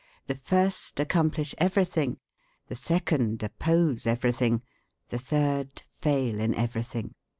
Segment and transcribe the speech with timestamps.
[0.25, 2.17] The first accomplish everything;
[2.69, 4.63] the second oppose everything;
[5.09, 7.13] the third fail in everything."